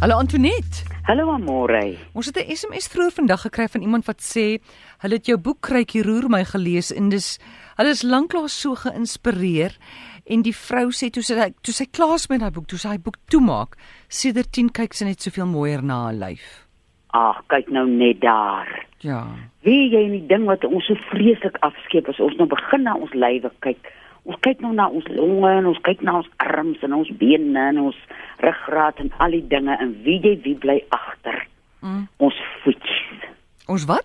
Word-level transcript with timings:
Hallo 0.00 0.14
Antoinette. 0.14 0.84
Hallo 1.08 1.30
Amore. 1.32 1.96
Ons 2.14 2.26
het 2.26 2.36
'n 2.38 2.54
SMS 2.54 2.86
vroeër 2.88 3.10
vandag 3.10 3.40
gekry 3.40 3.66
van 3.68 3.80
iemand 3.80 4.04
wat 4.06 4.20
sê 4.22 4.62
hulle 5.02 5.14
het 5.14 5.26
jou 5.26 5.38
boek 5.38 5.60
Kruikie 5.60 6.02
roer 6.02 6.28
my 6.28 6.44
gelees 6.44 6.94
en 6.94 7.08
dis 7.08 7.38
hulle 7.76 7.88
is 7.88 8.02
lanklaas 8.02 8.60
so 8.60 8.74
geïnspireer 8.74 9.76
en 10.24 10.42
die 10.42 10.54
vrou 10.54 10.90
sê 10.90 11.10
toe 11.10 11.22
sy 11.22 11.34
toe 11.62 11.74
sy 11.74 11.86
klaar 11.90 12.14
is 12.14 12.28
met 12.28 12.40
daai 12.40 12.50
boek, 12.50 12.66
toe 12.66 12.78
sy 12.78 12.88
hy 12.88 12.98
boek 12.98 13.16
toemaak, 13.26 13.76
sedert 14.08 14.52
10 14.52 14.70
kyk 14.70 14.94
sy 14.94 15.04
net 15.04 15.20
soveel 15.20 15.46
mooier 15.46 15.82
na 15.82 15.94
haar 16.04 16.14
lyf. 16.14 16.66
Ag, 17.10 17.42
kyk 17.48 17.68
nou 17.68 17.88
net 17.88 18.20
daar. 18.20 18.86
Ja. 19.00 19.26
Wie 19.62 19.90
jy 19.90 20.08
nie 20.08 20.26
ding 20.26 20.44
wat 20.44 20.64
ons 20.64 20.86
so 20.86 20.94
vreeslik 20.94 21.56
afskeep 21.60 22.08
as 22.08 22.20
ons 22.20 22.36
nou 22.36 22.46
begin 22.46 22.82
na 22.82 22.94
ons 22.94 23.12
lywe 23.14 23.50
kyk. 23.60 23.92
Ons 24.28 24.40
kyk 24.44 24.60
nou 24.60 24.74
na 24.76 24.88
ons 24.92 25.06
longe 25.08 25.50
en 25.60 25.70
ons 25.70 25.80
kyk 25.86 26.02
na 26.04 26.18
ons 26.20 26.30
arms 26.44 26.82
en 26.84 26.96
ons 26.98 27.12
bene 27.20 27.62
en 27.72 27.78
ons 27.88 28.00
ruggraat 28.44 29.00
en 29.00 29.08
al 29.24 29.38
die 29.38 29.46
dinge 29.54 29.76
en 29.80 29.94
wie 30.04 30.18
jy 30.20 30.34
wie 30.44 30.56
bly 30.60 30.82
agter. 30.94 31.46
Mm. 31.80 32.04
Ons 32.28 32.36
voetjies. 32.64 33.24
Ons 33.72 33.86
wat? 33.88 34.04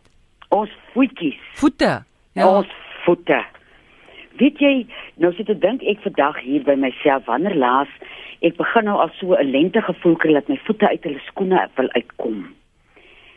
Ons 0.55 0.71
voetjies. 0.93 1.39
Voete. 1.59 1.91
Ja. 2.39 2.47
Ons 2.47 2.71
voete. 3.03 3.41
Weet 4.39 4.61
jy, 4.63 4.73
nou 5.21 5.33
sit 5.37 5.51
ek 5.51 5.59
dink 5.61 5.83
ek 5.85 6.01
vandag 6.05 6.39
hier 6.41 6.63
by 6.65 6.77
myself 6.79 7.27
wanneer 7.27 7.53
laas 7.59 7.91
ek 8.43 8.57
begin 8.57 8.87
nou 8.89 8.97
al 8.99 9.11
so 9.19 9.35
'n 9.35 9.51
lente 9.51 9.81
gevoel 9.81 10.15
kry 10.15 10.33
dat 10.33 10.49
my 10.49 10.57
voete 10.65 10.87
uit 10.87 11.03
hulle 11.03 11.21
skoene 11.27 11.67
wil 11.75 11.89
uitkom. 11.99 12.47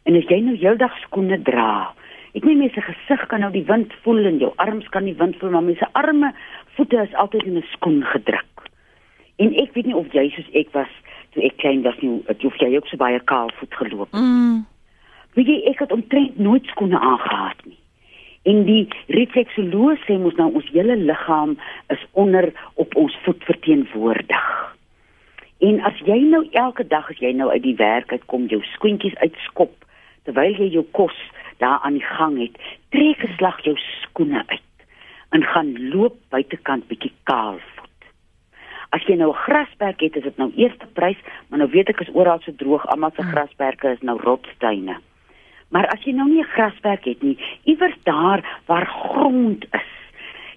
En 0.07 0.17
as 0.17 0.29
jy 0.31 0.41
nou 0.41 0.57
heeldag 0.57 0.95
skoene 1.03 1.39
dra, 1.43 1.93
ek 2.35 2.45
meen 2.45 2.59
mense 2.59 2.81
gesig 2.81 3.27
kan 3.29 3.41
nou 3.41 3.53
die 3.53 3.65
wind 3.65 3.93
voel 4.03 4.27
en 4.27 4.39
jou 4.39 4.53
arms 4.57 4.89
kan 4.89 5.05
die 5.05 5.15
wind 5.15 5.37
voel, 5.39 5.51
maar 5.51 5.63
mense 5.63 5.87
arme, 5.93 6.33
voete 6.77 7.03
is 7.03 7.15
altyd 7.15 7.45
in 7.45 7.57
'n 7.57 7.67
skoen 7.73 8.03
gedruk. 8.05 8.57
En 9.37 9.55
ek 9.55 9.73
weet 9.75 9.87
nie 9.87 9.97
of 9.97 10.13
jy 10.13 10.29
soos 10.31 10.49
ek 10.53 10.71
was 10.73 10.93
toe 11.33 11.45
ek 11.45 11.57
klein 11.61 11.83
was 11.83 11.99
nie, 12.01 12.23
of 12.29 12.57
jy 12.61 12.77
ook 12.77 12.87
so 12.87 12.97
baie 12.97 13.21
kaal 13.29 13.51
voet 13.61 13.75
geloop 13.75 14.13
het. 14.13 14.21
Mm. 14.21 14.65
Weet 15.37 15.47
jy, 15.47 15.59
ek 15.73 15.83
het 15.85 15.93
omtrent 15.93 16.39
nooit 16.39 16.65
skoene 16.73 16.99
aangehad 16.99 17.61
nie. 17.65 17.79
En 18.49 18.63
die 18.65 18.89
refleksoloog 19.13 20.01
sê 20.07 20.17
mos 20.23 20.37
nou 20.39 20.53
ons 20.55 20.69
hele 20.73 20.97
liggaam 20.97 21.57
is 21.93 22.05
onder 22.13 22.53
op 22.75 22.95
ons 22.97 23.17
voet 23.25 23.43
verteenwoordig. 23.45 24.77
En 25.59 25.81
as 25.89 25.99
jy 26.05 26.19
nou 26.31 26.47
elke 26.53 26.87
dag 26.87 27.11
as 27.11 27.19
jy 27.19 27.33
nou 27.33 27.51
uit 27.51 27.63
die 27.63 27.77
werk 27.77 28.13
uitkom, 28.13 28.47
jou 28.53 28.63
skoentjies 28.77 29.17
uitskop 29.17 29.75
terwyl 30.25 30.57
jy 30.59 30.71
jou 30.73 30.85
kos 30.97 31.17
daar 31.59 31.79
aan 31.87 31.99
die 31.99 32.09
gang 32.17 32.39
het, 32.39 32.57
trek 32.91 33.25
'n 33.25 33.37
slag 33.37 33.61
jou 33.65 33.77
skoene 33.77 34.43
uit 34.47 34.67
en 35.31 35.43
gaan 35.43 35.89
loop 35.89 36.17
buitekant 36.29 36.87
bietjie 36.89 37.13
kaal 37.25 37.59
voet. 37.75 38.11
As 38.91 39.03
jy 39.07 39.17
nou 39.17 39.31
'n 39.31 39.43
grasperk 39.47 40.01
het, 40.01 40.17
is 40.17 40.23
dit 40.23 40.37
nou 40.37 40.53
eerste 40.57 40.87
prys, 40.93 41.19
maar 41.49 41.59
nou 41.59 41.71
weet 41.71 41.89
ek 41.89 42.01
is 42.01 42.15
oral 42.15 42.41
so 42.41 42.53
droog, 42.53 42.87
almal 42.87 43.11
se 43.17 43.23
grasperke 43.23 43.89
is 43.89 44.01
nou 44.01 44.19
rotsteine. 44.21 44.97
Maar 45.69 45.87
as 45.87 46.03
jy 46.05 46.13
nou 46.13 46.29
nie 46.29 46.41
'n 46.41 46.53
grasperk 46.55 47.05
het 47.05 47.23
nie, 47.23 47.39
iewers 47.65 47.97
daar 48.03 48.45
waar 48.67 48.87
grond 48.87 49.65
is. 49.65 49.93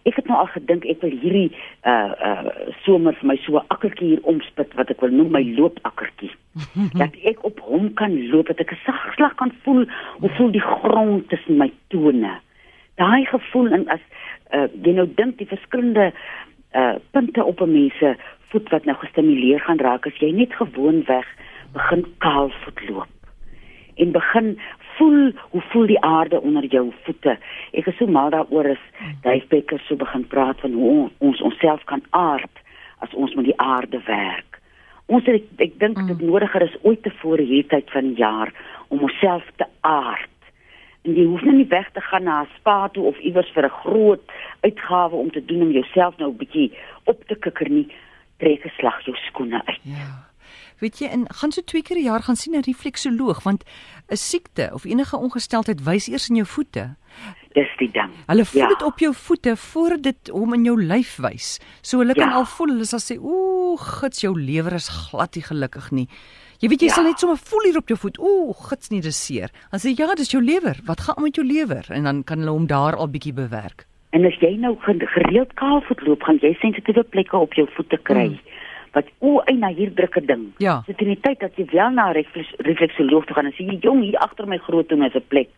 Ek 0.04 0.16
het 0.16 0.28
nou 0.28 0.40
al 0.40 0.48
gedink 0.48 0.86
ek 0.86 1.02
wil 1.02 1.12
hierdie 1.22 1.52
uh 1.86 2.12
uh 2.22 2.50
somer 2.86 3.14
vir 3.14 3.28
my 3.28 3.38
so 3.38 3.58
'n 3.58 3.68
akkertjie 3.68 4.08
hier 4.08 4.24
omspit 4.24 4.74
wat 4.74 4.90
ek 4.90 5.02
wil 5.02 5.10
noem 5.10 5.32
my 5.32 5.44
loopakkertjie. 5.58 6.32
dat 7.02 7.14
ek 7.24 7.44
op 7.44 7.60
hom 7.60 7.94
kan 7.94 8.30
loop, 8.30 8.48
dat 8.48 8.60
ek 8.60 8.72
'n 8.72 8.84
sag 8.86 9.14
slag 9.14 9.36
kan 9.36 9.52
voel, 9.64 9.86
hoe 10.20 10.30
voel 10.30 10.52
die 10.52 10.62
grond 10.62 11.30
tussen 11.30 11.58
my 11.58 11.72
tone. 11.88 12.40
Daai 12.96 13.26
gevoel 13.26 13.72
en 13.72 13.88
as 13.88 14.02
uh 14.54 14.68
jy 14.84 14.94
nou 14.98 15.08
dink 15.16 15.38
die 15.38 15.48
verskillende 15.48 16.12
uh 16.76 16.96
punte 17.12 17.44
op 17.44 17.62
'n 17.62 17.72
mens 17.72 17.98
se 17.98 18.16
voet 18.50 18.70
wat 18.70 18.86
nou 18.86 18.98
gestimuleer 18.98 19.60
gaan 19.60 19.80
raak 19.80 20.08
as 20.08 20.18
jy 20.20 20.32
net 20.32 20.54
gewoonweg 20.54 21.28
begin 21.74 22.06
kaal 22.18 22.50
voet 22.64 22.90
loop 22.90 23.14
en 24.00 24.12
begin 24.12 24.60
voel 25.00 25.32
hoe 25.50 25.62
voel 25.62 25.88
die 25.88 26.02
aarde 26.02 26.42
onder 26.42 26.66
jou 26.66 26.92
voete. 27.04 27.38
Ek 27.72 27.88
is 27.88 27.98
so 27.98 28.08
mal 28.08 28.32
daaroor 28.34 28.72
as 28.74 28.84
Dave 29.24 29.48
Becker 29.52 29.82
so 29.88 30.00
begin 30.00 30.26
praat 30.28 30.60
van 30.64 30.76
hoe 30.76 31.10
ons 31.18 31.42
onsself 31.42 31.84
kan 31.92 32.04
aard 32.10 32.64
as 33.04 33.14
ons 33.14 33.36
met 33.36 33.48
die 33.48 33.60
aarde 33.60 34.02
werk. 34.08 34.60
Ons 35.10 35.26
het, 35.26 35.40
ek, 35.42 35.48
ek 35.66 35.78
dink 35.82 36.02
dit 36.08 36.22
nodiger 36.22 36.68
is 36.68 36.76
ooit 36.84 37.02
tevore 37.04 37.42
hierdie 37.42 37.72
tyd 37.72 37.88
van 37.96 38.12
die 38.12 38.20
jaar 38.20 38.52
om 38.90 39.08
onsself 39.08 39.48
te 39.62 39.68
aard. 39.88 40.29
Jy 41.16 41.26
hoef 41.26 41.42
nou 41.42 41.56
nie 41.56 41.68
weg 41.68 41.92
te 41.92 42.02
gaan 42.02 42.24
na 42.24 42.42
'n 42.42 42.50
spa 42.58 42.90
toe 42.90 43.04
of 43.04 43.20
iewers 43.20 43.52
vir 43.54 43.66
'n 43.66 43.80
groot 43.84 44.22
uitgawe 44.62 45.16
om 45.16 45.32
te 45.32 45.46
doen 45.46 45.62
om 45.62 45.72
jouself 45.72 46.18
nou 46.18 46.30
'n 46.32 46.38
bietjie 46.38 46.74
op 47.04 47.24
te 47.28 47.36
kikker 47.36 47.70
nie. 47.70 47.88
Trek 48.38 48.66
'n 48.66 48.72
slag 48.78 49.06
jou 49.06 49.16
skoene 49.16 49.62
uit. 49.66 49.80
Ja. 49.84 50.30
Weet 50.80 51.00
jy, 51.00 51.08
en 51.08 51.26
gaan 51.28 51.52
so 51.52 51.62
twee 51.62 51.82
keer 51.82 51.98
'n 51.98 52.04
jaar 52.04 52.24
gaan 52.24 52.36
sien 52.36 52.56
'n 52.56 52.64
refleksoloog 52.72 53.44
want 53.44 53.64
'n 54.08 54.16
siekte 54.16 54.70
of 54.74 54.84
enige 54.86 55.18
ongesteldheid 55.18 55.84
wys 55.84 56.08
eers 56.08 56.30
in 56.30 56.36
jou 56.36 56.48
voete. 56.48 56.96
Dis 57.54 57.68
die 57.80 57.90
ding. 57.92 58.10
Hulle 58.28 58.46
voel 58.46 58.62
Ja. 58.62 58.68
dit 58.68 58.84
op 58.84 59.00
jou 59.00 59.14
voete 59.14 59.56
voor 59.58 59.98
dit 60.02 60.28
hom 60.32 60.54
in 60.54 60.64
jou 60.66 60.78
lyf 60.84 61.18
wys. 61.18 61.60
So 61.82 61.98
hulle 62.00 62.14
kan 62.14 62.30
Ja. 62.30 62.36
al 62.36 62.46
voel, 62.46 62.68
hulle 62.68 62.86
sal 62.86 63.00
sê, 63.00 63.18
"Ooh, 63.20 63.78
gits 63.80 64.22
jou 64.22 64.40
lewer 64.40 64.74
is 64.74 64.88
glad 64.90 65.36
nie 65.36 65.44
gelukkig 65.44 65.92
nie." 65.92 66.08
Jy 66.60 66.68
weet 66.70 66.80
jy 66.82 66.88
Ja. 66.88 66.94
sal 66.94 67.04
net 67.04 67.20
sommer 67.20 67.38
voel 67.38 67.64
hier 67.64 67.78
op 67.78 67.88
jou 67.88 67.98
voet. 68.00 68.20
Ooh, 68.20 68.54
gits 68.70 68.90
nie 68.90 69.02
dis 69.02 69.26
seer. 69.26 69.50
Dan 69.72 69.80
sê 69.80 69.96
"Ja, 69.98 70.14
dis 70.16 70.32
jou 70.32 70.44
lewer. 70.44 70.76
Wat 70.86 71.00
gaan 71.02 71.16
aan 71.18 71.24
met 71.24 71.36
jou 71.36 71.48
lewer?" 71.48 71.86
En 71.90 72.04
dan 72.04 72.24
kan 72.24 72.38
hulle 72.40 72.52
hom 72.52 72.68
daar 72.68 72.96
al 72.96 73.08
bietjie 73.08 73.34
bewerk. 73.34 73.86
En 74.12 74.26
as 74.26 74.36
jy 74.40 74.56
nou 74.58 74.76
ge- 74.80 75.06
gereeld 75.08 75.54
kaalvoet 75.54 76.02
loop, 76.08 76.22
gaan 76.24 76.38
jy 76.42 76.54
sensitiewe 76.60 77.04
plekke 77.04 77.38
op 77.38 77.54
jou 77.54 77.68
voete 77.76 77.98
kry. 78.04 78.28
Mm. 78.28 78.40
Wat 78.94 79.06
o, 79.20 79.40
ei 79.46 79.56
na 79.56 79.68
hier 79.68 79.94
druk 79.94 80.16
'n 80.18 80.26
ding. 80.26 80.54
Ja. 80.58 80.82
Dit 80.88 81.00
in 81.02 81.08
die 81.08 81.20
tyd 81.22 81.40
dat 81.40 81.52
jy 81.56 81.66
wel 81.72 81.90
na 81.92 82.10
'n 82.12 82.24
refleksoloog 82.58 83.26
toe 83.26 83.36
gaan 83.36 83.46
en 83.46 83.52
sê 83.54 83.66
jy 83.66 83.78
jong 83.82 84.02
hier 84.04 84.18
agter 84.18 84.48
my 84.48 84.58
groot 84.58 84.88
tong 84.88 85.04
is 85.06 85.14
'n 85.16 85.24
plek 85.28 85.50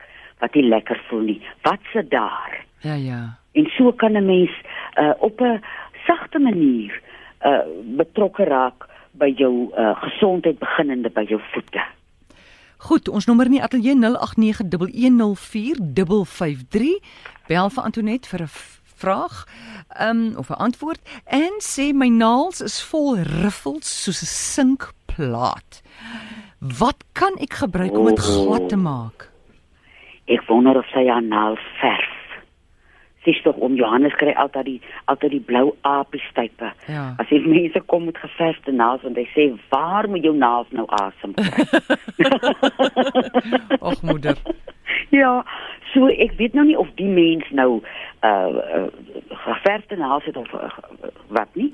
wat 0.41 0.53
nie 0.57 0.68
lekker 0.68 1.00
voel 1.09 1.22
nie. 1.22 1.41
Wat 1.62 1.79
se 1.94 2.02
daar? 2.07 2.66
Ja, 2.81 2.94
ja. 2.97 3.38
En 3.53 3.66
so 3.78 3.91
kan 3.91 4.12
'n 4.12 4.25
mens 4.25 4.52
uh, 5.00 5.13
op 5.19 5.41
'n 5.41 5.62
sagte 6.06 6.40
manier 6.40 7.02
uh, 7.46 7.59
betrokke 7.97 8.44
raak 8.44 8.90
by 9.12 9.34
jou 9.35 9.72
uh, 9.78 10.02
gesondheid 10.02 10.59
beginnende 10.59 11.09
by 11.09 11.25
jou 11.28 11.41
voete. 11.52 11.84
Goed, 12.78 13.09
ons 13.09 13.25
nommer 13.25 13.46
in 13.46 13.52
die 13.52 13.63
ateljee 13.63 13.96
0891104553. 13.96 14.00
Bel 17.47 17.69
vir 17.69 17.84
Antoinette 17.84 18.29
vir 18.29 18.41
'n 18.41 18.50
vraag 19.02 19.47
um, 20.02 20.35
of 20.38 20.50
'n 20.50 20.53
antwoord 20.53 21.00
en 21.25 21.53
sê 21.59 21.94
my 21.94 22.08
naels 22.08 22.62
is 22.62 22.84
vol 22.84 23.18
riffels 23.18 24.03
soos 24.03 24.22
'n 24.22 24.25
sinkplaat. 24.25 25.81
Wat 26.59 27.03
kan 27.12 27.34
ek 27.38 27.53
gebruik 27.53 27.97
om 27.97 28.06
dit 28.06 28.19
glad 28.19 28.69
te 28.69 28.75
maak? 28.75 29.31
Ek 30.31 30.47
wonder 30.47 30.78
of 30.80 30.88
sy 30.94 31.06
haar 31.09 31.24
naels 31.24 31.64
verf. 31.81 32.18
Sies 33.22 33.42
tog 33.46 33.59
om 33.62 33.75
Johannes 33.78 34.16
kry 34.18 34.31
altyd 34.34 34.66
die 34.66 34.80
altyd 35.12 35.36
die 35.36 35.44
blou 35.46 35.66
apiesstype. 35.86 36.72
Ja. 36.90 37.03
As 37.22 37.30
jy 37.30 37.42
mense 37.44 37.81
kom 37.92 38.08
met 38.08 38.18
geverfde 38.18 38.74
naels 38.74 39.03
en 39.06 39.18
hy 39.20 39.28
sê 39.36 39.52
waar 39.74 40.09
moet 40.09 40.25
jou 40.25 40.34
naels 40.34 40.72
nou 40.74 40.88
asem 41.02 41.36
kry? 41.38 41.68
Ag 43.91 44.02
moeder. 44.08 44.40
ja, 45.20 45.36
so 45.91 46.09
ek 46.09 46.34
weet 46.40 46.58
nou 46.58 46.66
nie 46.72 46.80
of 46.80 46.90
die 46.97 47.12
mens 47.12 47.46
nou 47.52 47.70
uh, 48.25 48.31
uh 48.31 48.88
geverfde 49.46 49.97
naels 49.97 50.25
het 50.25 50.38
of 50.38 50.50
uh, 50.58 50.72
wat 51.36 51.53
nie. 51.59 51.70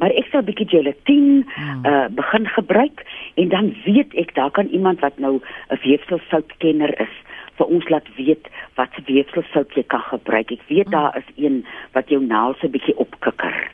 Maar 0.00 0.12
ek 0.16 0.28
sal 0.32 0.40
'n 0.42 0.48
bietjie 0.52 0.68
gelatine 0.68 1.44
uh 1.88 2.12
begin 2.12 2.46
gebruik 2.58 3.04
en 3.40 3.48
dan 3.48 3.72
weet 3.84 4.14
ek 4.20 4.34
daar 4.34 4.50
kan 4.50 4.68
iemand 4.68 5.00
wat 5.00 5.16
nou 5.18 5.40
'n 5.40 5.80
weefselsoutkenner 5.84 6.92
is 7.00 7.14
vir 7.60 7.66
ons 7.76 7.88
laat 7.92 8.08
weet 8.16 8.48
wat 8.80 8.88
se 8.96 9.02
weefselsout 9.06 9.74
jy 9.76 9.82
kan 9.92 10.00
gebruik. 10.08 10.50
Ek 10.56 10.62
weet 10.72 10.90
daar 10.90 11.16
is 11.20 11.28
een 11.36 11.60
wat 11.92 12.08
jou 12.08 12.22
naels 12.24 12.56
'n 12.64 12.70
bietjie 12.72 12.96
opkikker. 12.96 13.70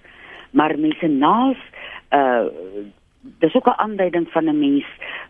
Maar 0.52 0.74
mense 0.78 1.06
naels 1.06 1.62
uh 2.12 2.46
dis 3.42 3.54
ook 3.54 3.66
'n 3.66 3.78
aanduiding 3.84 4.26
van 4.34 4.44
'n 4.48 4.58
mens 4.58 4.84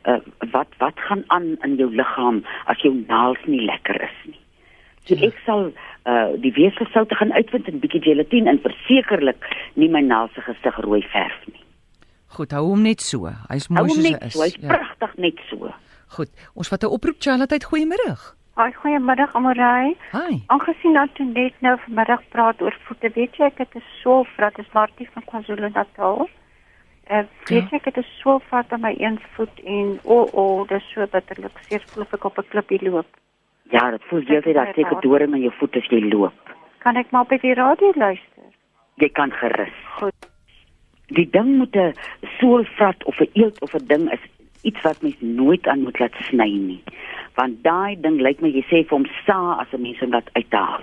uh 0.09 0.21
wat 0.53 0.69
wat 0.79 0.97
gaan 1.09 1.25
aan 1.29 1.57
in 1.63 1.77
jou 1.77 1.91
liggaam 1.95 2.45
as 2.67 2.81
jou 2.83 2.95
naels 3.09 3.39
nie 3.47 3.61
lekker 3.65 4.03
is 4.03 4.17
nie. 4.27 4.41
So 5.05 5.15
Ja. 5.15 5.27
ek 5.27 5.39
sal 5.47 5.73
uh 6.07 6.29
die 6.41 6.53
weefselsoute 6.53 7.15
gaan 7.15 7.33
uitvind 7.33 7.69
en 7.69 7.81
bietjie 7.81 8.03
gelatine 8.03 8.51
en 8.51 8.59
versekerlik 8.61 9.45
nie 9.75 9.89
my 9.89 10.01
naels 10.01 10.33
se 10.35 10.41
gesig 10.41 10.77
rooi 10.85 11.03
verf 11.03 11.47
nie. 11.53 11.61
Goed, 12.29 12.51
hou 12.53 12.65
hom 12.69 12.83
net 12.83 13.01
so. 13.01 13.27
Hy's 13.49 13.69
mooi 13.69 13.89
soos 13.89 14.05
hy 14.09 14.17
is. 14.27 14.33
so, 14.33 14.43
hy's 14.43 14.57
Ja. 14.61 14.69
pragtig 14.69 15.17
net 15.17 15.39
so. 15.51 15.73
Goed, 16.09 16.29
ons 16.55 16.69
vat 16.69 16.83
'n 16.83 16.87
oproep 16.87 17.17
Charlotte, 17.19 17.65
goeiemiddag. 17.65 18.37
Haai, 18.57 18.73
goeiemiddag 18.73 19.35
Amorey. 19.37 19.91
Hi. 20.13 20.39
Aangesien 20.47 20.95
dat 20.97 21.11
toe 21.15 21.27
net 21.29 21.53
nou 21.61 21.75
vanmiddag 21.83 22.23
praat 22.33 22.63
oor 22.65 22.77
voete, 22.87 23.11
weet 23.13 23.35
jy 23.37 23.45
ek 23.51 23.59
het 23.61 23.75
'n 23.77 23.83
swolvat, 24.01 24.55
dis 24.57 24.71
Martie 24.73 25.09
van 25.13 25.25
KwaZulu-Natal. 25.25 26.29
Uh, 27.11 27.23
weet 27.45 27.69
Ja. 27.69 27.69
jy 27.71 27.77
ek 27.77 27.85
het 27.85 27.99
'n 27.99 28.07
swolvat 28.21 28.73
aan 28.73 28.81
my 28.81 28.95
een 28.99 29.21
voet 29.35 29.61
en 29.65 30.01
o, 30.05 30.21
oh, 30.21 30.35
o, 30.35 30.43
oh, 30.61 30.69
dis 30.69 30.89
so 30.93 31.07
bitterlik 31.07 31.59
seer 31.69 31.83
voel 31.87 32.07
ek 32.13 32.25
op 32.25 32.39
'n 32.39 32.49
klippie 32.49 32.83
loop. 32.91 33.07
Ja, 33.71 33.91
dit 33.91 34.03
voel 34.09 34.21
jy 34.21 34.41
dat 34.53 34.77
jy 34.77 34.85
'n 34.85 35.01
doring 35.01 35.35
in 35.35 35.41
jou 35.41 35.53
voet 35.59 35.77
as 35.77 35.87
jy 35.91 36.01
loop. 36.13 36.57
Kan 36.79 36.97
ek 36.97 37.11
maar 37.11 37.29
op 37.29 37.41
die 37.41 37.55
radio 37.55 37.93
luister? 37.95 38.45
Jy 38.95 39.09
kan 39.09 39.33
gerus. 39.33 39.75
Goed. 39.99 40.15
Die 41.07 41.29
ding 41.31 41.57
moet 41.59 41.77
'n 41.77 41.93
soolvat 42.39 43.05
of 43.05 43.21
'n 43.21 43.31
eelt 43.33 43.61
of 43.61 43.75
'n 43.75 43.87
ding 43.87 44.13
is 44.13 44.21
iets 44.67 44.83
wat 44.83 45.03
mens 45.03 45.17
nooit 45.21 45.67
aan 45.71 45.83
moet 45.87 45.99
laat 46.03 46.17
sny 46.29 46.51
nie. 46.51 46.83
Want 47.39 47.63
daai 47.63 47.97
ding 48.01 48.21
lyk 48.21 48.41
my 48.43 48.51
jy 48.51 48.65
sê 48.67 48.83
vir 48.83 48.97
hom 48.99 49.07
sa 49.27 49.41
as 49.63 49.73
'n 49.73 49.83
mens 49.83 50.01
hom 50.01 50.13
laat 50.13 50.31
uithaal. 50.35 50.83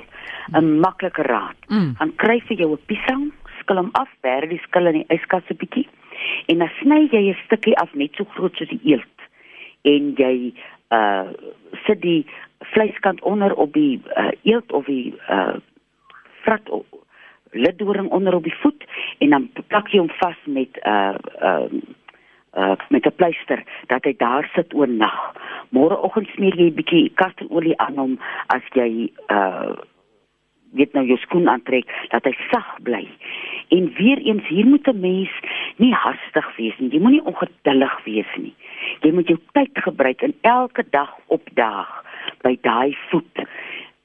'n 0.53 0.79
Maklike 0.79 1.23
raad. 1.27 1.59
Mm. 1.67 1.95
Gaan 1.99 2.15
kry 2.15 2.39
vir 2.47 2.57
jou 2.57 2.71
'n 2.71 2.85
piesang, 2.87 3.31
skil 3.59 3.77
hom 3.77 3.91
af, 3.93 4.09
berg 4.21 4.49
die 4.49 4.61
skil 4.67 4.87
in 4.87 5.03
die 5.03 5.09
yskas 5.15 5.43
'n 5.49 5.57
bietjie 5.57 5.87
en 6.45 6.57
dan 6.57 6.71
sny 6.79 7.07
jy 7.11 7.29
'n 7.29 7.37
stukkie 7.45 7.77
af 7.77 7.93
net 7.93 8.15
so 8.15 8.25
groot 8.35 8.55
soos 8.55 8.69
die 8.69 8.81
eelt 8.83 9.19
en 9.81 10.13
jy 10.17 10.53
uh 10.91 11.27
sit 11.85 12.01
die 12.01 12.25
vleiskant 12.73 13.21
onder 13.21 13.53
op 13.53 13.73
die 13.73 14.01
uh, 14.17 14.31
eelt 14.43 14.71
of 14.71 14.85
die 14.85 15.13
uh 15.29 15.55
vrat 16.43 16.69
o- 16.69 16.85
liddoring 17.51 18.09
onder 18.09 18.35
op 18.35 18.43
die 18.43 18.55
voet 18.61 18.83
en 19.17 19.29
dan 19.29 19.49
plak 19.67 19.87
jy 19.91 19.99
hom 19.99 20.11
vas 20.21 20.39
met 20.45 20.79
uh 20.85 21.15
uh 21.41 21.67
uh 22.55 22.75
met 22.89 23.05
'n 23.05 23.15
pleister 23.15 23.63
dat 23.87 24.03
hy 24.03 24.13
daar 24.17 24.49
sit 24.53 24.73
oornag. 24.73 25.33
Môreoggend 25.69 26.27
smeer 26.27 26.55
jy 26.55 26.69
'n 26.69 26.75
bietjie 26.75 27.11
kasterolie 27.15 27.77
aan 27.77 27.97
hom 27.97 28.19
as 28.47 28.61
jy 28.73 29.09
uh 29.27 29.75
weet 30.73 30.93
nou 30.93 31.05
jou 31.05 31.17
skoen 31.17 31.49
aantrek 31.49 31.89
dat 32.09 32.25
hy 32.25 32.33
sag 32.49 32.81
bly. 32.81 33.07
En 33.69 33.93
weer 33.97 34.17
eens 34.17 34.47
hier 34.47 34.65
moet 34.65 34.87
'n 34.87 34.99
mens 34.99 35.31
nie 35.77 35.93
hastig 35.93 36.55
wees 36.55 36.77
nie. 36.77 36.89
Jy 36.89 36.99
moenie 36.99 37.25
ongeduldig 37.25 38.03
wees 38.03 38.31
nie. 38.37 38.55
Jy 39.01 39.11
moet 39.11 39.27
jou 39.27 39.39
tyd 39.51 39.71
gebruik 39.73 40.21
en 40.21 40.33
elke 40.41 40.83
dag 40.89 41.13
opdaag 41.27 42.03
by 42.41 42.57
daai 42.61 42.97
voet 43.09 43.37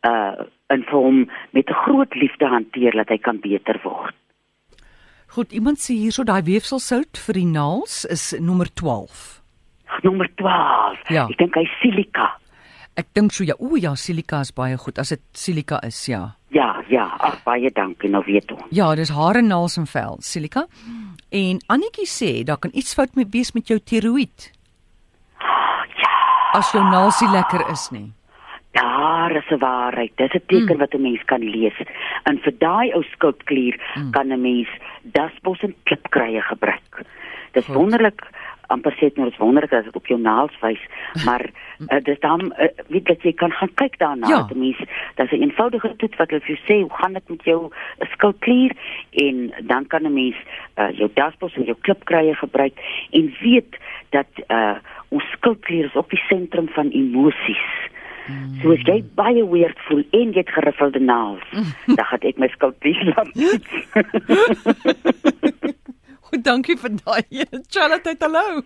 uh 0.03 0.45
en 0.69 0.83
vir 0.85 0.99
hom 1.01 1.31
met 1.51 1.71
'n 1.71 1.81
groot 1.85 2.15
liefde 2.15 2.47
hanteer 2.47 2.93
dat 2.93 3.09
hy 3.09 3.19
kan 3.19 3.41
beter 3.41 3.81
word. 3.83 4.15
Goed, 5.29 5.53
iemand 5.53 5.81
sê 5.83 5.93
hierso 5.99 6.25
daai 6.25 6.41
weefselsout 6.47 7.19
vir 7.27 7.37
die 7.37 7.49
naels 7.49 8.05
is 8.09 8.31
nommer 8.41 8.69
12. 8.81 9.43
Nommer 10.05 10.29
12. 10.41 11.03
Ja. 11.13 11.27
Ek 11.29 11.37
dink 11.41 11.57
hy 11.59 11.67
silika. 11.83 12.31
Ek 12.99 13.11
dink 13.15 13.35
so 13.37 13.45
ja, 13.47 13.55
o 13.61 13.77
ja, 13.79 13.93
silika 13.95 14.41
is 14.43 14.51
baie 14.57 14.79
goed 14.81 14.99
as 14.99 15.13
dit 15.15 15.23
silika 15.37 15.79
is, 15.87 16.01
ja. 16.09 16.23
Ja, 16.51 16.71
ja, 16.89 17.05
ag 17.21 17.43
baie 17.45 17.71
dankie, 17.77 18.09
nou 18.11 18.23
weet 18.27 18.51
ons. 18.57 18.65
Ja, 18.75 18.89
dis 18.97 19.13
hare, 19.13 19.43
naels 19.45 19.77
en 19.79 19.87
vel, 19.87 20.17
silika. 20.25 20.65
En 21.31 21.61
Annetjie 21.69 22.09
sê 22.09 22.31
daar 22.49 22.57
kan 22.57 22.73
iets 22.73 22.95
fout 22.97 23.13
met 23.15 23.29
wees 23.35 23.53
met 23.53 23.69
jou 23.69 23.77
tiroïed 23.79 24.49
Ja, 26.01 26.15
as 26.57 26.71
jou 26.73 26.81
naels 26.89 27.21
nie 27.21 27.29
lekker 27.35 27.67
is 27.69 27.91
nie. 27.93 28.07
Daar 28.73 29.37
is 29.37 29.51
'n 29.51 29.59
waarheid. 29.59 30.13
Dis 30.17 30.33
'n 30.35 30.43
teken 30.47 30.75
Mm. 30.75 30.79
wat 30.79 30.95
'n 30.95 31.01
mens 31.03 31.25
kan 31.25 31.43
lees. 31.43 31.77
En 32.23 32.39
vir 32.39 32.55
daai 32.59 32.93
ou 32.93 33.03
skildklier 33.03 33.81
Mm. 33.95 34.11
kan 34.11 34.27
'n 34.33 34.41
mens 34.41 34.69
dasbos 35.03 35.61
en 35.63 35.75
klipkruie 35.83 36.43
gebruik. 36.43 37.03
Dis 37.53 37.65
Goed. 37.65 37.75
wonderlik 37.75 38.21
amper 38.67 38.93
sê 38.93 39.09
dit 39.09 39.17
nou 39.17 39.29
dis 39.29 39.39
wonderlik 39.39 39.73
as 39.73 39.85
dit 39.85 39.97
op 39.97 40.07
jou 40.07 40.21
naels 40.21 40.53
wys, 40.61 40.81
maar 41.27 41.45
uh, 41.89 42.01
dis 42.05 42.21
dan 42.21 42.53
uh, 42.61 42.67
weet 42.89 43.05
dat 43.05 43.23
jy 43.23 43.33
kan 43.33 43.51
gaan 43.51 43.75
kyk 43.75 43.99
daarna. 43.99 44.29
Ja. 44.29 44.37
Dat 44.37 44.51
'n 44.57 44.59
mens 44.59 44.77
dis 45.15 45.31
'n 45.31 45.43
eenvoudige 45.43 45.97
toets 45.97 46.17
wat 46.17 46.31
hulle 46.31 46.41
vir 46.43 46.57
jou 46.57 46.65
sê, 46.69 46.81
hoe 46.81 46.99
gaan 46.99 47.13
dit 47.13 47.29
met 47.29 47.45
jou 47.45 47.61
uh, 47.73 48.09
skildklier 48.13 48.73
en 49.11 49.53
dan 49.63 49.87
kan 49.87 50.03
'n 50.03 50.13
mens 50.13 50.37
uh, 50.77 50.91
jou 50.99 51.11
dasbos 51.15 51.55
en 51.57 51.65
jou 51.65 51.77
klipkruie 51.81 52.35
gebruik 52.35 52.75
en 53.11 53.35
weet 53.41 53.77
dat 54.11 54.29
uh, 54.49 54.77
ons 55.09 55.25
skildklier 55.31 55.85
is 55.85 55.95
ook 55.95 56.11
die 56.11 56.25
sentrum 56.29 56.69
van 56.69 56.89
emosies. 56.91 57.89
So 58.63 58.73
as 58.75 58.83
jy 58.87 58.99
baie 59.17 59.45
weird 59.49 59.79
voel 59.89 60.03
en 60.13 60.33
jy 60.35 60.43
het 60.43 60.51
geriffelde 60.53 61.01
naels, 61.01 61.45
dan 61.97 62.05
gaan 62.11 62.27
ek 62.31 62.39
my 62.43 62.49
skildklier 62.53 63.13
laat. 63.15 63.33
Goed, 66.29 66.43
dankie 66.45 66.77
vir 66.77 66.93
daai. 67.01 67.25
Charlotte, 67.73 68.13
hallo. 68.21 68.61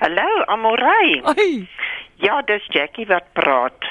Hallo, 0.00 0.26
Amorey. 0.50 1.20
Ai. 1.30 1.68
Ja, 2.18 2.40
dis 2.42 2.66
Jackie 2.74 3.06
wat 3.06 3.28
praat. 3.38 3.86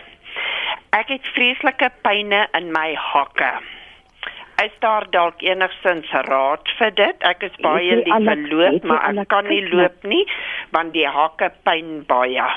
Ek 0.98 1.08
het 1.14 1.28
vreeslike 1.36 1.88
pyne 2.04 2.46
in 2.58 2.72
my 2.76 2.90
hakke. 3.00 3.54
Is 4.64 4.74
daar 4.82 5.06
dalk 5.14 5.44
enigsins 5.46 6.10
raad 6.28 6.68
vir 6.80 6.92
dit? 6.98 7.24
Ek 7.30 7.44
is 7.46 7.56
baie 7.64 8.00
lief 8.02 8.24
vir 8.28 8.44
loop, 8.52 8.84
maar 8.90 9.14
ek 9.14 9.28
kan 9.32 9.46
nie 9.48 9.62
na- 9.68 9.76
loop 9.84 10.04
nie 10.04 10.26
want 10.76 10.92
die 10.98 11.06
hakke 11.08 11.52
pyn 11.64 12.02
baie. 12.10 12.48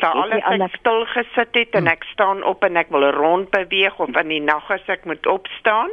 Jy 0.00 0.08
alles 0.08 0.42
al 0.44 0.62
ek 0.66 0.76
stil 0.76 1.04
gesit 1.06 1.54
het 1.54 1.74
en 1.74 1.86
ek 1.86 2.04
staan 2.12 2.42
op 2.44 2.64
en 2.64 2.76
ek 2.76 2.90
wil 2.90 3.10
rond 3.16 3.50
beweeg 3.50 3.98
of 4.00 4.16
in 4.16 4.28
die 4.28 4.40
nag 4.40 4.70
as 4.70 4.84
ek 4.88 5.04
moet 5.04 5.26
opstaan, 5.26 5.90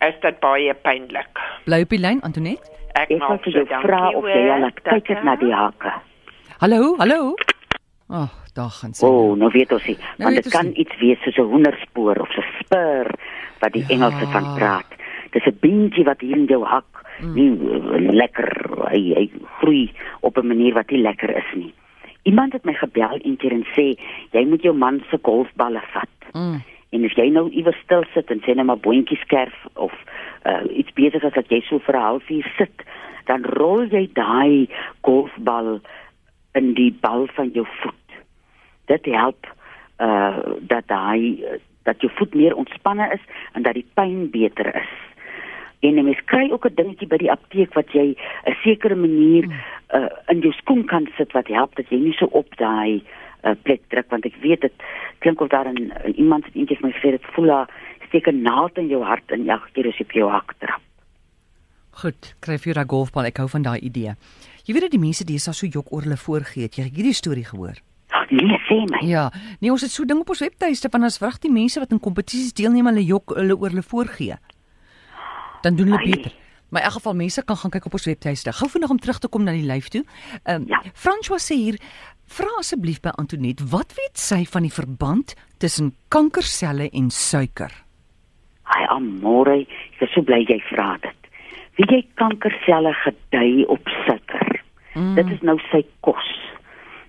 is 0.00 0.14
dit 0.22 0.40
baie 0.40 0.74
pynlik. 0.74 1.38
Bly 1.64 1.82
op 1.82 1.88
die 1.88 1.98
lyn, 1.98 2.22
Antoinette. 2.22 2.70
Ek 2.94 3.10
Ek 3.10 3.18
maak 3.18 3.42
vir 3.42 3.52
so 3.52 3.58
jou 3.64 3.80
vra 3.82 4.08
of 4.14 4.24
jy 4.24 4.50
al 4.50 4.70
kyk 4.82 5.08
het 5.08 5.24
na 5.24 5.36
die 5.36 5.52
hakke. 5.52 5.92
Hallo, 6.60 6.94
hallo. 6.98 7.34
Ag, 8.08 8.30
oh, 8.30 8.30
daar 8.54 8.70
gaan 8.70 8.94
sy. 8.94 9.04
O, 9.06 9.10
oh, 9.32 9.36
nou 9.36 9.50
weet 9.50 9.72
ons 9.72 9.86
nie, 9.86 9.96
Nou 10.18 10.30
want 10.30 10.42
dit 10.42 10.52
kan 10.52 10.66
nie. 10.66 10.74
iets 10.84 10.96
wees 11.00 11.18
soos 11.24 11.36
'n 11.38 11.48
hoenderspoor 11.50 12.20
of 12.20 12.28
'n 12.38 12.44
spur 12.60 13.10
wat 13.60 13.72
die 13.72 13.82
Ja. 13.82 13.88
Engelse 13.88 14.26
van 14.32 14.54
praat. 14.56 14.86
Dis 15.32 15.44
'n 15.46 15.58
beentjie 15.60 16.04
wat 16.04 16.20
hier 16.20 16.36
in 16.36 16.46
jou 16.46 16.64
hak 16.64 16.84
Mm. 17.20 17.34
nie 17.34 17.50
lekker 18.12 18.48
hy, 18.90 19.14
hy 19.14 19.30
groei 19.58 19.92
op 20.20 20.36
'n 20.38 20.46
manier 20.46 20.74
wat 20.74 20.90
nie 20.90 21.00
lekker 21.02 21.30
is 21.36 21.50
nie. 21.54 21.72
Iemand 22.24 22.52
het 22.56 22.64
my 22.64 22.72
gebel 22.72 23.18
eendag 23.20 23.52
en 23.52 23.66
sê 23.76 23.86
jy 24.32 24.44
moet 24.48 24.62
jou 24.64 24.74
man 24.76 25.02
se 25.10 25.18
golfballe 25.22 25.82
vat. 25.92 26.30
Mm. 26.32 26.62
En 26.94 27.04
as 27.04 27.16
jy 27.18 27.26
nou 27.34 27.48
iewers 27.50 27.80
stil 27.84 28.04
sit 28.14 28.30
en 28.32 28.40
sê 28.44 28.54
net 28.54 28.68
maar 28.68 28.80
boontjies 28.80 29.20
skerf 29.26 29.56
of 29.74 29.92
uh, 30.48 30.62
iets 30.70 30.92
besig 30.96 31.24
is 31.26 31.36
dat 31.36 31.50
jy 31.52 31.60
so 31.68 31.82
vir 31.84 31.96
'n 31.98 32.06
halfuur 32.06 32.48
sit, 32.56 32.84
dan 33.26 33.44
rol 33.58 33.84
jy 33.92 34.08
daai 34.12 34.68
golfbal 35.02 35.80
in 36.54 36.74
die 36.74 36.92
bal 37.00 37.26
van 37.36 37.50
jou 37.52 37.66
voet. 37.82 38.18
Dit 38.86 39.04
help 39.04 39.46
uh 40.00 40.56
dat 40.60 40.88
daai 40.88 41.44
dat 41.84 42.00
jou 42.00 42.12
voet 42.16 42.34
meer 42.34 42.54
ontspanne 42.56 43.10
is 43.12 43.24
en 43.52 43.62
dat 43.62 43.74
die 43.74 43.86
pyn 43.94 44.30
beter 44.30 44.74
is. 44.74 44.94
En 45.84 45.98
'n 45.98 46.04
mens 46.04 46.24
kry 46.24 46.50
ook 46.50 46.66
'n 46.66 46.74
dingetjie 46.74 47.08
by 47.08 47.18
die 47.20 47.30
apteek 47.30 47.74
wat 47.74 47.92
jy 47.92 48.16
'n 48.46 48.56
sekere 48.64 48.96
manier 48.96 49.44
uh 49.94 50.08
in 50.32 50.40
jou 50.40 50.52
skoen 50.52 50.84
kan 50.86 51.08
sit 51.16 51.32
wat 51.32 51.48
help 51.48 51.76
dat 51.76 51.88
jy 51.90 51.98
nie 51.98 52.16
so 52.16 52.26
op 52.26 52.56
daai 52.56 53.02
uh, 53.44 53.54
plek 53.62 53.82
druk 53.88 54.08
want 54.10 54.24
ek 54.24 54.36
weet 54.40 54.60
dit 54.60 54.72
klink 55.18 55.40
of 55.40 55.48
daar 55.48 55.68
'n 55.68 55.92
uh, 55.92 56.18
iemand 56.18 56.44
het 56.44 56.54
eendag 56.54 56.78
vir 56.78 56.88
my 56.88 56.92
gesê 56.92 57.10
dit 57.10 57.24
voel 57.34 57.46
daar 57.46 57.68
steek 58.08 58.26
'n 58.26 58.42
naald 58.42 58.78
in 58.78 58.88
jou 58.88 59.02
hart 59.02 59.30
en 59.30 59.48
elke 59.48 59.68
keer 59.72 59.88
as 59.88 59.98
jy 59.98 60.04
op 60.04 60.12
jou 60.12 60.30
hak 60.30 60.54
trap. 60.58 60.80
Goed, 61.90 62.34
kry 62.40 62.58
vir 62.58 62.74
daai 62.74 62.88
golfbal. 62.88 63.24
Ek 63.24 63.36
hou 63.36 63.48
van 63.48 63.62
daai 63.62 63.78
idee. 63.80 64.14
Jy 64.64 64.72
weet 64.74 64.82
dat 64.82 64.90
die 64.90 64.98
mense 64.98 65.24
deesdae 65.24 65.54
so 65.54 65.66
jok 65.66 65.92
oor 65.92 66.02
hulle 66.02 66.16
voorgee. 66.16 66.68
Jy 66.68 66.82
het 66.84 66.96
hierdie 66.96 67.14
storie 67.14 67.44
gehoor. 67.44 67.78
Nee, 68.30 68.58
sê 68.68 68.78
my. 68.90 69.06
Ja, 69.06 69.30
nee, 69.60 69.70
ons 69.70 69.82
het 69.82 69.90
so 69.90 70.04
ding 70.04 70.20
op 70.20 70.28
ons 70.28 70.40
webtuiste 70.40 70.88
van 70.90 71.02
as 71.02 71.18
vrag 71.18 71.38
die 71.38 71.52
mense 71.52 71.80
wat 71.80 71.92
in 71.92 72.00
kompetisies 72.00 72.52
deelneem, 72.52 72.86
hulle 72.86 73.04
jok 73.04 73.34
hulle 73.36 73.56
oor 73.56 73.68
hulle 73.68 73.82
voorgee. 73.82 74.38
Dan 75.64 75.76
doen 75.80 75.94
hulle 75.94 76.04
beter. 76.04 76.32
Maar 76.68 76.82
in 76.82 76.88
elk 76.88 76.96
geval 76.98 77.14
mense 77.14 77.44
kan 77.44 77.56
gaan 77.56 77.70
kyk 77.70 77.86
op 77.86 77.92
ons 77.96 78.04
webtuiste. 78.08 78.52
Gou 78.52 78.68
vinnig 78.70 78.90
om 78.90 78.98
terug 78.98 79.18
te 79.22 79.28
kom 79.28 79.44
na 79.46 79.52
die 79.56 79.66
lyf 79.66 79.88
toe. 79.94 80.04
Ehm 80.42 80.62
um, 80.62 80.68
Ja. 80.68 80.82
François 80.92 81.40
sê 81.40 81.56
hier, 81.56 81.78
vra 82.26 82.50
asseblief 82.58 83.00
by 83.00 83.12
Antoinette, 83.20 83.64
wat 83.70 83.94
weet 83.96 84.18
sy 84.18 84.44
van 84.44 84.66
die 84.66 84.72
verband 84.72 85.34
tussen 85.58 85.94
kankerselle 86.08 86.88
en 86.90 87.10
suiker? 87.10 87.72
Ai 88.64 88.84
amore, 88.88 89.60
ek 89.60 90.02
is 90.08 90.12
so 90.16 90.22
bly 90.22 90.42
jy 90.48 90.58
vra 90.72 90.96
dit. 91.04 91.30
Wie 91.76 91.86
jy 91.90 92.02
kankerselle 92.20 92.92
gedui 93.04 93.64
op 93.68 93.88
suiker. 94.06 94.60
Mm. 94.94 95.14
Dit 95.14 95.30
is 95.30 95.42
nou 95.42 95.58
sy 95.70 95.84
kos. 96.00 96.30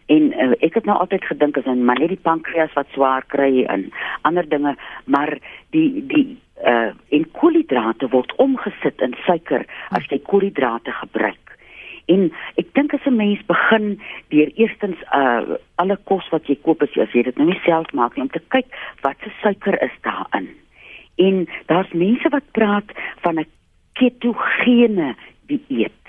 En 0.05 0.33
uh, 0.33 0.51
ek 0.59 0.74
het 0.77 0.85
nou 0.85 0.97
altyd 0.97 1.25
gedink 1.25 1.57
as 1.57 1.65
'n 1.65 1.85
maar 1.85 2.00
net 2.00 2.13
die 2.13 2.25
pankreas 2.29 2.74
wat 2.74 2.88
swaar 2.93 3.24
kry 3.25 3.63
en 3.63 3.91
ander 4.21 4.50
dinge, 4.50 4.75
maar 5.05 5.38
die 5.69 6.05
die 6.07 6.38
uh 6.63 6.93
en 7.09 7.31
koolhidrate 7.31 8.07
word 8.09 8.35
omgesit 8.35 9.01
in 9.01 9.15
suiker 9.25 9.65
as 9.89 10.05
jy 10.09 10.19
koolhidrate 10.19 10.91
gebruik. 10.91 11.57
En 12.05 12.31
ek 12.62 12.74
dink 12.74 12.93
as 12.93 13.05
'n 13.05 13.15
mens 13.15 13.41
begin 13.45 14.00
deur 14.29 14.51
eerstens 14.55 15.01
uh 15.12 15.57
alle 15.75 15.97
kos 16.03 16.29
wat 16.29 16.47
jy 16.47 16.55
koop 16.62 16.81
as 16.81 16.93
jy, 16.93 17.01
as 17.01 17.13
jy 17.13 17.24
dit 17.24 17.38
nou 17.38 17.47
nie 17.47 17.62
self 17.65 17.91
maak 17.93 18.15
nie 18.15 18.24
om 18.24 18.29
te 18.29 18.45
kyk 18.47 18.67
wat 19.01 19.17
se 19.24 19.31
suiker 19.41 19.81
is 19.81 19.97
daarin. 20.01 20.50
En 21.17 21.47
daar's 21.65 21.91
mense 21.91 22.29
wat 22.29 22.51
praat 22.51 22.89
van 23.21 23.39
'n 23.39 23.47
ketogene 23.93 25.15
dieet. 25.47 26.03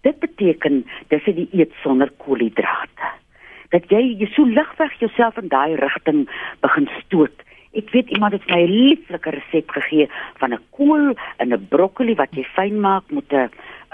Dit 0.00 0.18
beteken 0.18 0.86
dis 1.08 1.26
'n 1.26 1.34
dieet 1.34 1.72
sonder 1.82 2.10
koolhidrate. 2.16 3.15
Dat 3.76 3.90
jy 3.92 4.16
jy 4.16 4.28
so 4.32 4.48
ligweg 4.48 4.94
jouself 5.02 5.36
in 5.36 5.50
daai 5.52 5.76
rigting 5.76 6.24
begin 6.64 6.88
stoot. 7.02 7.44
Ek 7.76 7.90
weet 7.92 8.08
iemand 8.16 8.32
het 8.32 8.46
my 8.48 8.62
'n 8.64 8.72
lieflike 8.72 9.30
resep 9.30 9.70
gegee 9.76 10.08
van 10.40 10.54
'n 10.54 10.64
kool 10.70 11.12
en 11.36 11.52
'n 11.52 11.66
broccoli 11.68 12.14
wat 12.14 12.32
jy 12.32 12.44
fyn 12.56 12.80
maak 12.80 13.04
met 13.10 13.28
'n 13.32 13.36
'n 13.36 13.50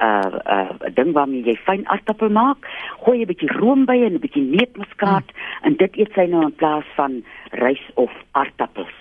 uh, 0.07 0.39
uh, 0.55 0.95
ding 0.95 1.13
waarmee 1.13 1.43
jy 1.43 1.57
fyn 1.67 1.83
aardappel 1.89 2.31
maak. 2.31 2.61
Gooi 3.03 3.23
'n 3.23 3.31
bietjie 3.31 3.53
room 3.59 3.85
by 3.85 3.99
en 4.07 4.15
'n 4.15 4.25
bietjie 4.25 4.47
neutmuskaat 4.57 5.27
mm. 5.27 5.67
en 5.67 5.77
dit 5.77 5.97
eet 5.97 6.13
sy 6.15 6.27
nou 6.27 6.43
in 6.43 6.55
plaas 6.55 6.87
van 6.95 7.25
rys 7.51 7.85
of 7.95 8.13
aardappels. 8.33 8.99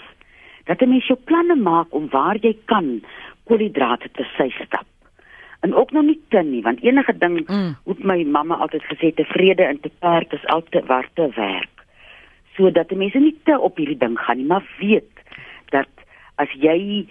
Dat 0.66 0.82
'n 0.82 0.90
mens 0.90 1.08
jou 1.08 1.20
planne 1.26 1.56
maak 1.56 1.94
om 1.94 2.10
waar 2.10 2.38
jy 2.42 2.58
kan 2.66 3.02
koolhidrate 3.44 4.10
te 4.12 4.26
sy 4.38 4.50
stap. 4.50 4.86
En 5.62 5.76
ook 5.76 5.92
nog 5.92 6.04
nie 6.04 6.20
te 6.30 6.42
nie 6.44 6.62
want 6.62 6.82
enige 6.84 7.18
ding 7.18 7.50
Mm. 7.50 7.76
het 7.86 8.04
my 8.04 8.24
mamma 8.24 8.56
altyd 8.56 8.84
gesê 8.84 9.14
tevrede 9.14 9.64
en 9.64 9.80
te 9.80 9.92
perd 10.00 10.34
is 10.34 10.46
altyd 10.46 10.86
warte 10.86 11.30
werk. 11.36 11.86
Sodat 12.56 12.92
mense 12.92 13.20
nie 13.20 13.38
te 13.44 13.60
op 13.60 13.78
hierdie 13.78 13.98
ding 13.98 14.20
gaan 14.20 14.38
nie 14.38 14.46
maar 14.46 14.66
weet 14.80 15.22
dat 15.70 15.88
as 16.36 16.50
jy 16.60 17.06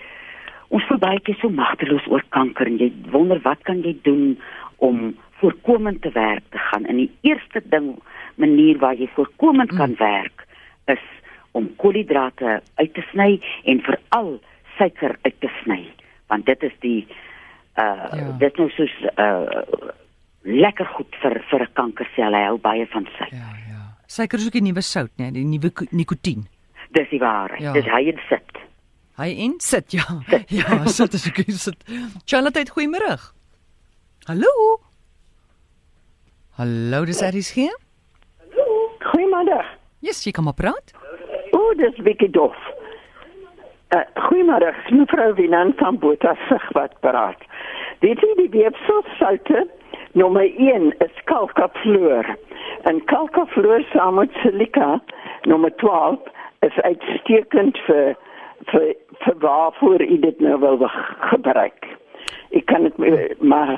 ons 0.68 0.84
voel 0.86 0.98
baie 0.98 1.20
keer 1.20 1.38
so 1.40 1.48
magteloos 1.48 2.06
oor 2.06 2.22
kanker 2.28 2.66
en 2.66 2.78
jy 2.78 2.92
wonder 3.10 3.40
wat 3.42 3.62
kan 3.62 3.82
jy 3.82 3.96
doen 4.02 4.38
om 4.76 5.16
voorkomend 5.40 6.02
te 6.02 6.10
werk 6.14 6.44
te 6.50 6.58
gaan. 6.58 6.84
En 6.84 6.96
die 6.96 7.10
eerste 7.20 7.62
ding 7.64 7.98
manier 8.34 8.78
waar 8.78 8.94
jy 8.94 9.08
voorkomend 9.14 9.72
kan 9.76 9.94
werk 9.98 10.46
is 10.84 11.02
om 11.52 11.70
koolhidrate 11.76 12.60
uit 12.74 12.94
te 12.94 13.02
sny 13.10 13.40
en 13.64 13.80
veral 13.80 14.38
suiker 14.78 15.16
uit 15.22 15.40
te 15.40 15.50
sny 15.62 15.82
want 16.30 16.46
dit 16.46 16.62
is 16.62 16.76
die 16.80 17.06
uh 17.80 18.18
Ja. 18.18 18.32
dit 18.38 18.52
is 18.52 18.58
nou 18.58 18.70
soos 18.76 18.94
uh 19.16 19.46
lekker 20.44 20.86
goed 20.96 21.14
vir 21.22 21.40
vir 21.50 21.60
'n 21.66 21.72
kankersel 21.74 22.34
hy 22.34 22.44
hou 22.46 22.58
baie 22.58 22.86
van 22.92 23.04
suiker 23.16 23.36
Ja, 23.36 23.50
ja. 23.68 23.80
Suiker 24.06 24.38
is 24.38 24.46
ook 24.46 24.52
die 24.58 24.62
nuwe 24.62 24.82
sout, 24.82 25.10
né? 25.18 25.30
Die 25.32 25.44
nuwe 25.44 25.70
ko- 25.70 25.86
nikotien. 25.90 26.46
dis 26.92 27.08
die 27.10 27.18
waarheid 27.20 27.60
Ja. 27.60 27.72
dis 27.72 27.84
hy 27.84 28.08
en 28.08 28.20
sit 28.28 28.58
Hy 29.20 29.34
en 29.44 29.54
sit 29.60 29.92
ja. 29.92 30.04
Ja, 30.48 30.86
sit 30.86 31.14
ek 31.14 31.36
hier 31.46 31.54
sit. 31.58 31.76
Charlotte, 32.24 32.64
goeiemôre. 32.72 33.18
Hallo. 34.26 34.80
Hallo, 36.56 37.04
dis 37.04 37.22
Aries 37.22 37.50
hier. 37.52 37.74
Goeiemiddag. 39.10 39.66
Yes, 40.00 40.22
jy 40.24 40.32
kan 40.32 40.44
maar 40.44 40.54
praat. 40.56 40.92
O, 41.52 41.74
dis 41.76 41.96
Vicky 42.04 42.28
Dof. 42.30 42.56
Uh, 43.90 44.00
goeiemiddag, 44.14 44.76
mevrou 44.90 45.34
Winan 45.34 45.72
van 45.76 45.98
Botasig 45.98 46.66
wat 46.72 46.92
praat. 47.00 47.40
Weet 47.98 48.20
jy 48.22 48.28
die 48.38 48.50
weefselsoute 48.52 49.64
nommer 50.14 50.46
1 50.46 50.92
is 51.02 51.16
kalkafloor. 51.26 52.28
En 52.86 53.00
kalkafloor 53.10 53.82
saam 53.90 54.20
met 54.20 54.36
silika 54.44 55.00
nommer 55.50 55.74
12 55.82 56.30
is 56.68 56.78
uitstekend 56.86 57.82
vir 57.88 58.14
vir 58.70 58.86
vir 59.24 59.36
waarvoor 59.42 60.06
u 60.06 60.20
dit 60.22 60.40
nou 60.40 60.60
wil 60.62 60.86
gebruik. 61.32 61.90
Ek 62.54 62.70
kan 62.70 62.86
dit 62.86 63.02
eh, 63.10 63.34
maar 63.42 63.74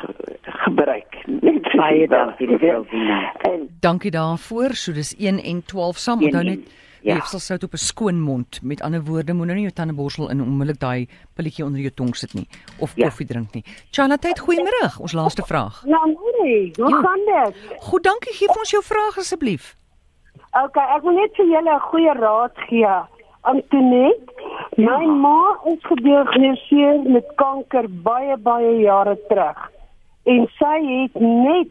gebruik. 0.66 1.22
Net 1.40 1.72
Baie 1.72 2.04
dankie, 2.08 2.52
mevrou 2.52 2.84
Winan. 2.90 3.26
En 3.48 3.66
Dankie 3.80 4.12
daarvoor. 4.12 4.76
So 4.76 4.92
dis 4.92 5.16
1 5.16 5.40
en 5.40 5.64
12 5.64 5.96
saam. 5.96 6.20
1 6.20 6.26
Onthou 6.28 6.44
net 6.52 6.68
ja. 7.02 7.14
weefselsout 7.14 7.62
op 7.64 7.72
'n 7.72 7.76
skoon 7.76 8.20
mond. 8.20 8.62
Met 8.62 8.82
ander 8.82 9.02
woorde, 9.04 9.32
moenie 9.32 9.54
nou 9.54 9.60
jou 9.66 9.72
tandeborsel 9.72 10.30
in 10.30 10.40
onmiddellik 10.40 10.80
daai 10.80 11.08
pilletjie 11.34 11.64
onder 11.64 11.80
jou 11.80 11.90
tong 11.94 12.14
sit 12.16 12.34
nie 12.34 12.48
of 12.78 12.92
Ja. 12.96 13.04
koffie 13.08 13.26
drink 13.26 13.54
nie. 13.54 13.64
Charlotte, 13.90 14.36
goeiemôre. 14.40 15.00
Ons 15.00 15.12
laaste 15.12 15.42
vraag. 15.42 15.82
Ja, 15.86 16.04
nee, 16.42 16.72
hoe 16.76 16.88
Ja. 16.90 17.00
gaan 17.00 17.44
dit? 17.44 17.56
Goed, 17.80 18.02
dankie. 18.02 18.32
Gee 18.32 18.48
vir 18.48 18.58
ons 18.58 18.70
jou 18.70 18.82
vraag 18.82 19.18
asseblief. 19.18 19.76
Okay, 20.64 20.96
ek 20.96 21.02
wil 21.02 21.12
net 21.14 21.30
vir 21.36 21.46
julle 21.46 21.74
'n 21.74 21.80
goeie 21.80 22.12
raad 22.14 22.52
gee. 22.68 23.10
Antoinette, 23.44 24.32
my 24.76 25.06
ma 25.06 25.58
is 25.66 25.78
gediagnoseer 25.82 27.02
met 27.10 27.24
kanker 27.36 27.88
baie 28.02 28.36
baie 28.36 28.80
jare 28.80 29.18
terug. 29.28 29.70
En 30.24 30.48
sy 30.58 30.76
het 31.02 31.14
net 31.20 31.68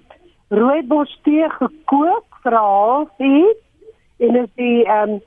rooibos 0.50 1.20
tee 1.24 1.48
gekook 1.50 2.26
vir 2.44 2.52
'n 2.52 2.56
halfuur 2.56 3.54
en 4.22 4.40
is 4.44 4.50
die 4.60 4.86
ehm 4.86 5.18
um, 5.18 5.22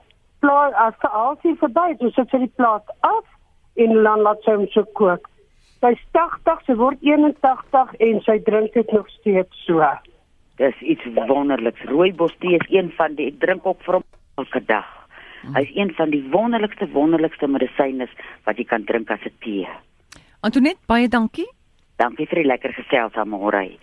plaas 0.45 0.75
as 0.77 0.97
die 1.03 1.11
halfuur 1.11 1.57
verby, 1.61 1.87
so 2.01 2.11
sit 2.17 2.33
sy 2.33 2.43
die 2.45 2.55
plaas 2.59 2.85
af 3.07 3.25
en 3.81 3.95
dan 4.07 4.25
laat 4.27 4.43
sy 4.45 4.57
hom 4.57 4.67
so 4.75 4.85
kook. 4.99 5.31
Sy's 5.83 6.03
80, 6.17 6.61
sy 6.67 6.77
word 6.81 7.01
81 7.05 7.95
en 8.09 8.21
sy 8.27 8.37
drink 8.49 8.77
dit 8.77 8.93
nog 8.97 9.09
steeds 9.19 9.65
so. 9.67 9.85
Dis 10.61 10.83
iets 10.95 11.07
wonderliks. 11.29 11.83
Rooibos 11.91 12.35
tee 12.41 12.59
is 12.61 12.69
een 12.71 12.93
van 12.99 13.17
die 13.19 13.33
ek 13.33 13.41
drink 13.43 13.67
ook 13.67 13.81
vir 13.87 13.99
hom 13.99 14.07
elke 14.43 14.63
dag. 14.69 14.87
Hy's 15.53 15.73
een 15.77 15.91
van 15.99 16.13
die 16.15 16.23
wonderlikste 16.33 16.89
wonderlikste 16.95 17.49
medisyne 17.51 18.07
wat 18.47 18.61
jy 18.61 18.65
kan 18.65 18.85
drink 18.89 19.11
as 19.11 19.25
'n 19.27 19.35
tee. 19.45 19.69
Antoinette, 20.41 20.81
baie 20.87 21.09
dankie. 21.09 21.49
Dankie 21.97 22.27
vir 22.27 22.43
die 22.43 22.49
lekker 22.49 22.73
gesels 22.73 23.15
aan 23.15 23.29
môre. 23.29 23.79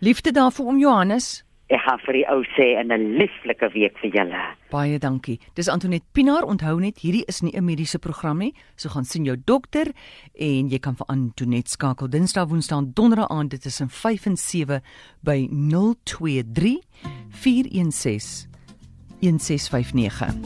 Liefde 0.00 0.32
daarvoor 0.32 0.66
om 0.66 0.78
Johannes. 0.78 1.44
Ek 1.70 1.78
gaan 1.84 2.00
vir 2.02 2.16
die 2.18 2.24
ou 2.26 2.40
sê 2.56 2.64
en 2.80 2.90
'n 2.90 3.14
lieflike 3.14 3.68
week 3.74 3.94
vir 4.02 4.10
julle. 4.10 4.40
Baie 4.70 4.98
dankie. 4.98 5.38
Dis 5.54 5.68
Antoinette 5.68 6.06
Pinaar. 6.12 6.42
Onthou 6.42 6.80
net, 6.80 6.98
hierdie 6.98 7.24
is 7.28 7.42
nie 7.42 7.52
'n 7.54 7.64
mediese 7.64 7.98
program 7.98 8.38
nie. 8.38 8.54
So 8.76 8.88
gaan 8.88 9.04
sien 9.04 9.24
jou 9.24 9.36
dokter 9.36 9.92
en 10.34 10.68
jy 10.68 10.78
kan 10.78 10.96
vir 10.96 11.06
Antoinette 11.06 11.70
skakel 11.70 12.08
Dinsdag, 12.08 12.48
Woensdae 12.48 12.78
en 12.78 12.92
Donderdag 12.92 13.30
aand 13.30 13.50
dit 13.50 13.62
tussen 13.62 13.88
5 13.88 14.26
en 14.26 14.36
7 14.36 14.82
by 15.22 15.48
023 15.50 16.80
416 17.30 18.48
1659. 19.20 20.40